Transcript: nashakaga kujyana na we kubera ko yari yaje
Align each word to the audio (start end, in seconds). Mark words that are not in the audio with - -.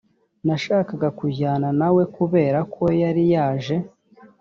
nashakaga 0.45 1.09
kujyana 1.19 1.67
na 1.79 1.89
we 1.95 2.03
kubera 2.15 2.59
ko 2.73 2.83
yari 3.01 3.23
yaje 3.33 3.75